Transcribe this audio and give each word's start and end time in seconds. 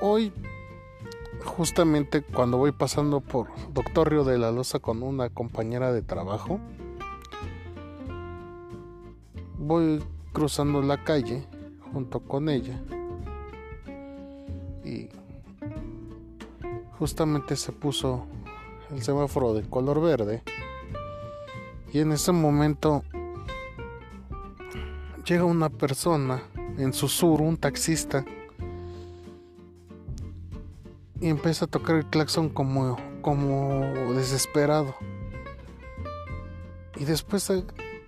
Hoy, 0.00 0.30
justamente 1.44 2.22
cuando 2.22 2.58
voy 2.58 2.72
pasando 2.72 3.22
por 3.22 3.48
Doctor 3.72 4.10
Río 4.10 4.24
de 4.24 4.36
la 4.36 4.50
Loza 4.50 4.78
con 4.78 5.02
una 5.02 5.30
compañera 5.30 5.90
de 5.90 6.02
trabajo, 6.02 6.60
voy 9.58 10.04
cruzando 10.34 10.82
la 10.82 11.02
calle 11.02 11.46
junto 11.94 12.20
con 12.20 12.50
ella 12.50 12.78
y 14.84 15.08
justamente 16.98 17.56
se 17.56 17.72
puso 17.72 18.26
el 18.90 19.02
semáforo 19.02 19.54
de 19.54 19.62
color 19.62 20.02
verde 20.02 20.42
y 21.90 22.00
en 22.00 22.12
ese 22.12 22.32
momento 22.32 23.02
llega 25.24 25.44
una 25.44 25.70
persona 25.70 26.42
en 26.76 26.92
susurro, 26.92 27.44
un 27.44 27.56
taxista, 27.56 28.26
y 31.20 31.28
empieza 31.28 31.64
a 31.64 31.68
tocar 31.68 31.96
el 31.96 32.06
claxon 32.06 32.48
como, 32.48 32.96
como 33.22 33.80
desesperado. 34.14 34.94
Y 36.96 37.04
después 37.04 37.50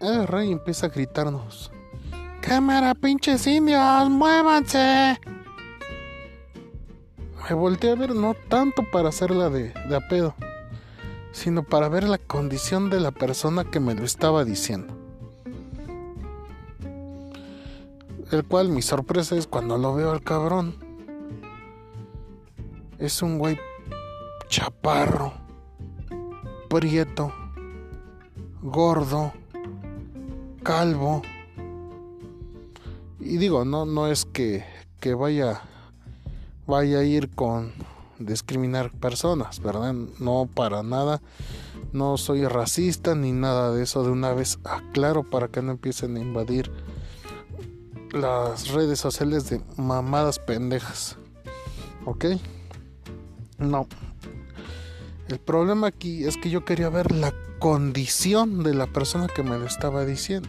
agarra 0.00 0.44
y 0.44 0.52
empieza 0.52 0.86
a 0.86 0.90
gritarnos: 0.90 1.72
¡Cámara, 2.40 2.94
pinches 2.94 3.46
indios! 3.46 4.10
¡Muévanse! 4.10 5.20
Me 7.48 7.54
volteé 7.54 7.90
a 7.90 7.94
ver 7.94 8.14
no 8.14 8.34
tanto 8.48 8.82
para 8.90 9.10
hacerla 9.10 9.50
de, 9.50 9.72
de 9.88 9.96
a 9.96 10.00
pedo, 10.08 10.34
sino 11.30 11.62
para 11.62 11.88
ver 11.88 12.04
la 12.04 12.18
condición 12.18 12.90
de 12.90 12.98
la 12.98 13.12
persona 13.12 13.64
que 13.64 13.78
me 13.78 13.94
lo 13.94 14.04
estaba 14.04 14.44
diciendo. 14.44 14.94
El 18.32 18.44
cual 18.44 18.70
mi 18.70 18.82
sorpresa 18.82 19.36
es 19.36 19.46
cuando 19.46 19.78
lo 19.78 19.94
veo 19.94 20.10
al 20.10 20.22
cabrón. 20.22 20.85
Es 22.98 23.20
un 23.22 23.38
güey 23.38 23.58
chaparro, 24.48 25.34
prieto, 26.68 27.32
gordo, 28.62 29.32
calvo. 30.62 31.22
Y 33.20 33.36
digo, 33.36 33.64
no, 33.64 33.84
no 33.84 34.06
es 34.06 34.24
que, 34.24 34.64
que 35.00 35.14
vaya, 35.14 35.62
vaya 36.66 37.00
a 37.00 37.04
ir 37.04 37.28
con 37.28 37.72
discriminar 38.18 38.90
personas, 38.92 39.60
¿verdad? 39.60 39.92
No 40.18 40.48
para 40.52 40.82
nada. 40.82 41.20
No 41.92 42.16
soy 42.16 42.46
racista 42.46 43.14
ni 43.14 43.32
nada 43.32 43.72
de 43.72 43.82
eso. 43.82 44.04
De 44.04 44.10
una 44.10 44.32
vez 44.32 44.58
aclaro 44.64 45.22
para 45.22 45.48
que 45.48 45.62
no 45.62 45.72
empiecen 45.72 46.16
a 46.16 46.20
invadir 46.20 46.70
las 48.12 48.68
redes 48.68 48.98
sociales 49.00 49.50
de 49.50 49.60
mamadas 49.76 50.38
pendejas. 50.38 51.18
¿Ok? 52.04 52.24
No. 53.58 53.86
El 55.28 55.38
problema 55.38 55.88
aquí 55.88 56.24
es 56.24 56.36
que 56.36 56.50
yo 56.50 56.64
quería 56.64 56.88
ver 56.88 57.10
la 57.12 57.32
condición 57.58 58.62
de 58.62 58.74
la 58.74 58.86
persona 58.86 59.26
que 59.26 59.42
me 59.42 59.58
lo 59.58 59.66
estaba 59.66 60.04
diciendo. 60.04 60.48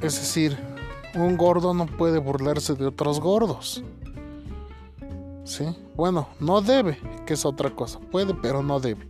Es 0.00 0.14
decir, 0.16 0.56
un 1.14 1.36
gordo 1.36 1.74
no 1.74 1.86
puede 1.86 2.18
burlarse 2.18 2.74
de 2.74 2.86
otros 2.86 3.20
gordos. 3.20 3.82
¿Sí? 5.44 5.64
Bueno, 5.96 6.28
no 6.40 6.60
debe, 6.60 6.98
que 7.26 7.34
es 7.34 7.44
otra 7.44 7.70
cosa. 7.70 7.98
Puede, 7.98 8.34
pero 8.34 8.62
no 8.62 8.80
debe. 8.80 9.08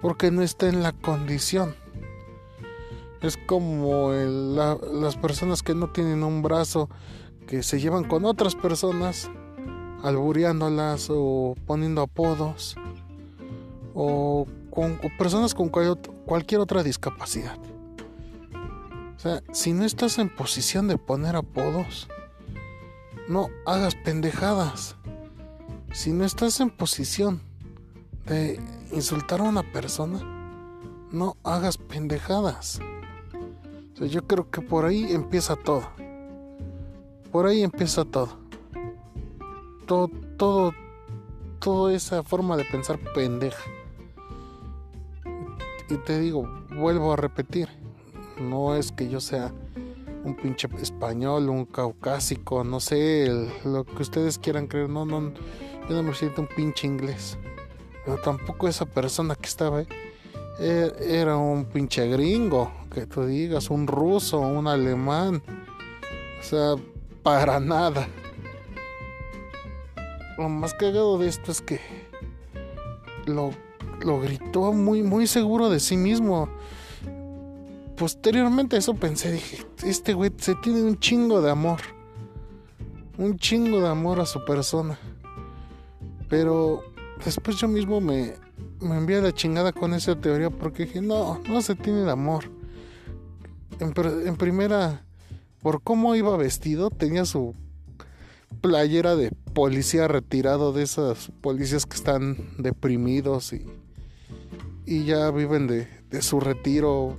Porque 0.00 0.30
no 0.30 0.42
está 0.42 0.68
en 0.68 0.82
la 0.82 0.92
condición. 0.92 1.74
Es 3.20 3.36
como 3.36 4.12
las 4.12 5.16
personas 5.16 5.62
que 5.62 5.74
no 5.74 5.90
tienen 5.90 6.22
un 6.22 6.40
brazo, 6.40 6.88
que 7.46 7.62
se 7.62 7.78
llevan 7.78 8.04
con 8.04 8.24
otras 8.24 8.54
personas, 8.54 9.30
albureándolas 10.02 11.08
o 11.10 11.54
poniendo 11.66 12.02
apodos, 12.02 12.76
o 13.94 14.46
con 14.70 14.98
personas 15.18 15.54
con 15.54 15.68
cualquier 15.68 16.60
otra 16.60 16.82
discapacidad. 16.82 17.58
O 19.16 19.18
sea, 19.18 19.42
si 19.52 19.72
no 19.72 19.84
estás 19.84 20.18
en 20.18 20.28
posición 20.28 20.88
de 20.88 20.96
poner 20.96 21.36
apodos, 21.36 22.08
no 23.28 23.48
hagas 23.66 23.94
pendejadas. 23.94 24.96
Si 25.92 26.12
no 26.12 26.24
estás 26.24 26.60
en 26.60 26.70
posición 26.70 27.42
de 28.26 28.60
insultar 28.92 29.40
a 29.40 29.44
una 29.44 29.62
persona, 29.72 30.20
no 31.10 31.36
hagas 31.42 31.76
pendejadas 31.76 32.80
yo 34.06 34.26
creo 34.26 34.50
que 34.50 34.62
por 34.62 34.84
ahí 34.84 35.12
empieza 35.12 35.56
todo. 35.56 35.82
Por 37.30 37.46
ahí 37.46 37.62
empieza 37.62 38.04
todo. 38.04 38.39
Todo, 39.90 40.08
todo, 40.36 40.72
toda 41.58 41.92
esa 41.92 42.22
forma 42.22 42.56
de 42.56 42.64
pensar 42.64 42.96
pendeja. 43.12 43.68
Y 45.88 45.96
te 45.96 46.20
digo, 46.20 46.48
vuelvo 46.76 47.12
a 47.12 47.16
repetir, 47.16 47.68
no 48.38 48.76
es 48.76 48.92
que 48.92 49.08
yo 49.08 49.18
sea 49.18 49.52
un 50.22 50.36
pinche 50.36 50.68
español, 50.80 51.48
un 51.48 51.64
caucásico, 51.64 52.62
no 52.62 52.78
sé, 52.78 53.48
lo 53.64 53.84
que 53.84 54.02
ustedes 54.02 54.38
quieran 54.38 54.68
creer, 54.68 54.88
no, 54.88 55.04
no, 55.04 55.32
yo 55.88 55.96
no 55.96 56.04
me 56.04 56.14
siento 56.14 56.42
un 56.42 56.46
pinche 56.46 56.86
inglés. 56.86 57.36
Pero 58.04 58.16
tampoco 58.18 58.68
esa 58.68 58.86
persona 58.86 59.34
que 59.34 59.48
estaba 59.48 59.78
ahí 59.78 59.88
e, 60.60 60.92
era 61.00 61.36
un 61.36 61.64
pinche 61.64 62.06
gringo, 62.06 62.70
que 62.94 63.06
tú 63.06 63.24
digas, 63.24 63.70
un 63.70 63.88
ruso, 63.88 64.38
un 64.38 64.68
alemán. 64.68 65.42
O 66.38 66.42
sea, 66.44 66.76
para 67.24 67.58
nada. 67.58 68.06
Lo 70.40 70.48
más 70.48 70.72
cagado 70.72 71.18
de 71.18 71.28
esto 71.28 71.52
es 71.52 71.60
que 71.60 71.80
lo, 73.26 73.50
lo 74.00 74.20
gritó 74.22 74.72
muy, 74.72 75.02
muy 75.02 75.26
seguro 75.26 75.68
de 75.68 75.80
sí 75.80 75.98
mismo. 75.98 76.48
Posteriormente 77.94 78.76
a 78.76 78.78
eso 78.78 78.94
pensé, 78.94 79.32
dije, 79.32 79.66
este 79.84 80.14
güey 80.14 80.32
se 80.38 80.54
tiene 80.54 80.80
un 80.80 80.98
chingo 80.98 81.42
de 81.42 81.50
amor. 81.50 81.80
Un 83.18 83.36
chingo 83.36 83.80
de 83.80 83.88
amor 83.88 84.18
a 84.18 84.24
su 84.24 84.42
persona. 84.46 84.98
Pero 86.30 86.84
después 87.22 87.58
yo 87.58 87.68
mismo 87.68 88.00
me, 88.00 88.32
me 88.80 88.96
envía 88.96 89.20
la 89.20 89.34
chingada 89.34 89.74
con 89.74 89.92
esa 89.92 90.18
teoría 90.18 90.48
porque 90.48 90.86
dije, 90.86 91.02
no, 91.02 91.38
no 91.50 91.60
se 91.60 91.74
tiene 91.74 92.00
de 92.00 92.12
amor. 92.12 92.44
En, 93.78 94.36
primera, 94.36 95.04
por 95.60 95.82
cómo 95.82 96.14
iba 96.14 96.34
vestido, 96.38 96.88
tenía 96.88 97.26
su 97.26 97.54
playera 98.60 99.16
de 99.16 99.30
policía 99.54 100.08
retirado 100.08 100.72
de 100.72 100.82
esas 100.82 101.30
policías 101.40 101.86
que 101.86 101.96
están 101.96 102.36
deprimidos 102.58 103.52
y, 103.52 103.66
y 104.86 105.04
ya 105.04 105.30
viven 105.30 105.66
de, 105.66 105.88
de 106.10 106.22
su 106.22 106.40
retiro 106.40 107.16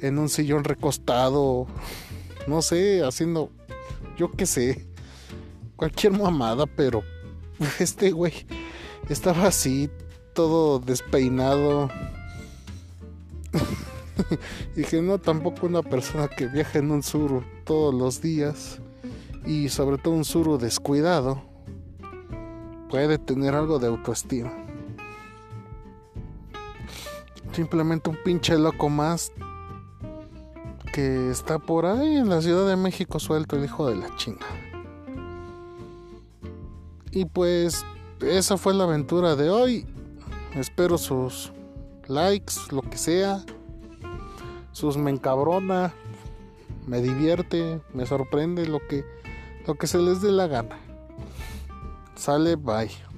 en 0.00 0.18
un 0.18 0.28
sillón 0.28 0.64
recostado, 0.64 1.66
no 2.46 2.60
sé, 2.60 3.02
haciendo, 3.04 3.50
yo 4.16 4.30
qué 4.32 4.46
sé, 4.46 4.86
cualquier 5.76 6.12
mamada, 6.12 6.66
pero 6.66 7.02
este 7.78 8.10
güey 8.10 8.46
estaba 9.08 9.46
así, 9.46 9.90
todo 10.34 10.78
despeinado. 10.78 11.88
y 14.76 14.82
que 14.84 15.02
no 15.02 15.18
tampoco 15.18 15.66
una 15.66 15.82
persona 15.82 16.28
que 16.28 16.46
viaja 16.46 16.78
en 16.78 16.90
un 16.90 17.02
suru 17.02 17.44
todos 17.64 17.94
los 17.94 18.20
días 18.20 18.81
y 19.44 19.68
sobre 19.68 19.98
todo 19.98 20.14
un 20.14 20.24
suru 20.24 20.58
descuidado 20.58 21.42
puede 22.88 23.18
tener 23.18 23.54
algo 23.54 23.78
de 23.78 23.88
autoestima. 23.88 24.52
Simplemente 27.52 28.10
un 28.10 28.18
pinche 28.24 28.56
loco 28.58 28.88
más 28.88 29.32
que 30.92 31.30
está 31.30 31.58
por 31.58 31.86
ahí 31.86 32.16
en 32.16 32.28
la 32.28 32.42
Ciudad 32.42 32.68
de 32.68 32.76
México 32.76 33.18
suelto 33.18 33.56
el 33.56 33.64
hijo 33.64 33.88
de 33.88 33.96
la 33.96 34.14
chinga. 34.16 34.46
Y 37.10 37.24
pues 37.26 37.84
esa 38.20 38.56
fue 38.56 38.74
la 38.74 38.84
aventura 38.84 39.36
de 39.36 39.50
hoy. 39.50 39.86
Espero 40.54 40.96
sus 40.98 41.52
likes, 42.08 42.54
lo 42.70 42.82
que 42.82 42.96
sea. 42.96 43.44
Sus 44.72 44.96
me 44.96 45.10
encabrona, 45.10 45.94
me 46.86 47.00
divierte, 47.02 47.80
me 47.92 48.06
sorprende 48.06 48.66
lo 48.66 48.78
que 48.86 49.04
lo 49.66 49.74
que 49.74 49.86
se 49.86 49.98
les 49.98 50.20
dé 50.20 50.30
la 50.30 50.46
gana. 50.46 50.78
Sale, 52.16 52.56
bye. 52.56 53.11